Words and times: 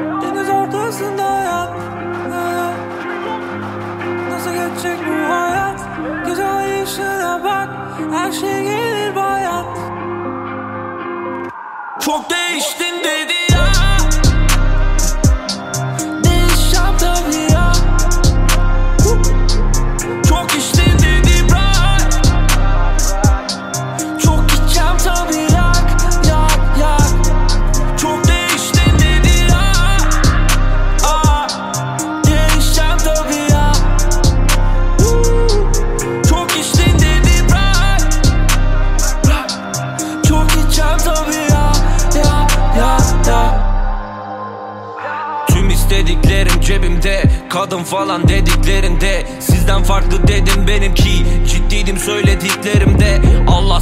Deniz 0.00 0.50
ortasında 0.50 1.30
hayat 1.32 1.70
Nasıl 4.30 4.50
geçecek 4.50 4.98
bu 5.08 5.32
hayat? 5.32 5.80
Ay 6.54 6.82
ışığına 6.82 7.44
bak. 7.44 7.68
Her 8.12 8.32
şey 8.32 8.62
gelir 8.62 9.16
bayat. 9.16 9.78
Çok 12.00 12.30
değiştin 12.30 13.04
dedi 13.04 13.33
Tüm 45.94 46.06
istediklerim 46.06 46.60
cebimde 46.60 47.22
Kadın 47.50 47.82
falan 47.82 48.28
dediklerinde. 48.28 49.26
Sizden 49.40 49.82
farklı 49.82 50.28
dedim 50.28 50.68
benimki 50.68 51.26
Ciddiydim 51.48 51.98
söylediklerimde 51.98 53.20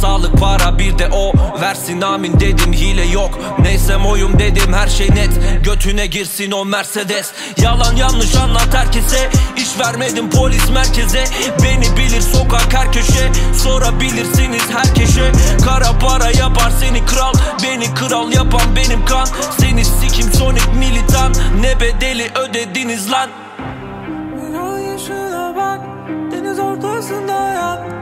sağlık 0.00 0.38
para 0.40 0.78
bir 0.78 0.98
de 0.98 1.08
o. 1.12 1.32
Versin 1.60 2.00
amin 2.00 2.40
dedim 2.40 2.72
hile 2.72 3.04
yok. 3.04 3.38
Neysem 3.58 4.06
oyum 4.06 4.38
dedim 4.38 4.72
her 4.72 4.88
şey 4.88 5.10
net. 5.10 5.30
Götüne 5.64 6.06
girsin 6.06 6.50
o 6.50 6.64
Mercedes. 6.64 7.32
Yalan 7.62 7.96
yanlış 7.96 8.36
anlat 8.36 8.74
herkese. 8.74 9.30
İş 9.56 9.78
vermedim 9.78 10.30
polis 10.30 10.70
merkeze. 10.70 11.24
Beni 11.62 11.96
bilir 11.96 12.20
sokak 12.20 12.74
her 12.74 12.92
köşe. 12.92 13.32
Sorabilirsiniz 13.62 14.62
herkese 14.72 15.32
Kara 15.64 15.98
para 15.98 16.30
yapar 16.30 16.70
seni 16.80 17.06
kral. 17.06 17.32
Beni 17.62 17.94
kral 17.94 18.32
yapan 18.32 18.76
benim 18.76 19.04
kan. 19.04 19.28
Seni 19.60 19.84
sikim 19.84 20.32
sonik 20.32 20.74
militan. 20.78 21.32
Ne 21.60 21.80
bedeli 21.80 22.30
ödediniz 22.34 23.10
lan? 23.10 23.30
Işığına 24.96 25.56
bak. 25.56 25.80
Deniz 26.32 26.58
ortasında 26.58 27.34
hayat 27.34 27.93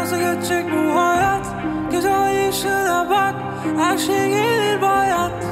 Nasıl 0.00 0.16
geçecek 0.16 0.64
bu 0.72 1.00
hayat? 1.00 1.46
Ay 2.14 2.48
ışığına 2.48 3.10
bak 3.10 3.34
Her 3.78 3.98
şey 3.98 4.28
gelir 4.28 4.82
bayat. 4.82 5.44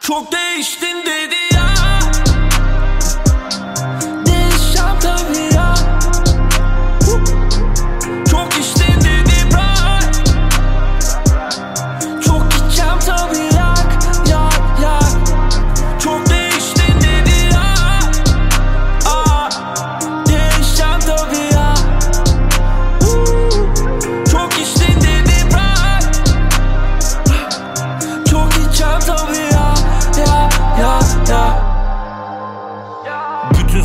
Çok 0.00 0.32
değiştin 0.32 0.96
dedi 1.06 1.55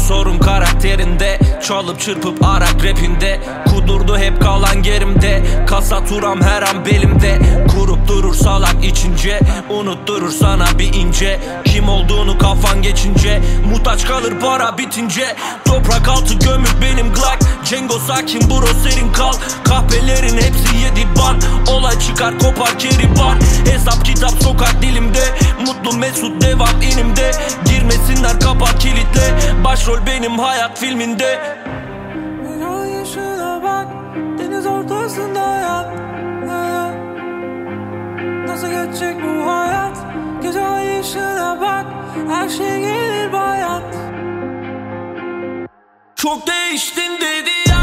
sorun 0.08 0.38
karakterinde 0.40 1.40
Çalıp 1.68 2.00
çırpıp 2.00 2.46
arak 2.46 2.86
rapinde. 2.86 3.40
Kudurdu 3.70 4.18
hep 4.18 4.42
kalan 4.42 4.84
gerimde 4.84 5.44
Kasa 5.68 6.06
turam 6.06 6.42
her 6.42 6.62
an 6.62 6.86
belimde. 6.86 7.40
Kurup 7.76 8.08
durur 8.08 8.34
salak 8.34 8.86
içince 8.86 9.40
Unutturur 9.70 10.32
sana 10.32 10.80
bir 10.80 10.94
ince. 10.94 11.40
Kim 11.66 11.90
olduğunu 11.90 12.38
kafan 12.38 12.82
geçince 12.82 13.42
Muhtaç 13.72 14.06
kalır 14.06 14.34
para 14.42 14.78
bitince. 14.78 15.36
Toprak 15.66 16.08
altı 16.08 16.34
gömük 16.34 16.76
benim 16.82 17.14
Glock 17.14 17.40
Cengo 17.66 18.00
sakin 18.00 18.42
bro 18.50 18.68
serin 18.84 19.14
kal. 19.14 19.34
Kahpelerin 19.64 20.38
hepsi 20.38 20.78
yedi 20.84 21.08
ban 21.20 21.38
Olay 21.68 22.00
çıkar 22.00 22.40
kopar 22.40 22.80
keriban 22.80 23.40
Hesap 23.72 24.06
kitap 24.06 24.32
sokak 24.44 24.71
Başrol 29.72 30.06
benim 30.06 30.40
hayat 30.40 30.80
filminde. 30.80 31.40
Ay 32.80 33.02
ışığına 33.02 33.64
bak 33.64 33.88
Deniz 34.40 34.66
ortasında 34.66 35.48
hayat 35.48 35.88
Nasıl 38.48 38.68
geçecek 38.68 39.16
bu 39.24 39.52
hayat? 39.52 39.98
Gece 40.42 40.66
ay 40.66 41.00
ışığına 41.00 41.62
bak 41.62 41.86
Her 42.30 42.50
şey 42.50 42.80
gelir 42.80 43.34
bayat. 43.34 43.96
Çok 46.16 46.48
değiştin 46.48 47.22
dedi 47.22 47.81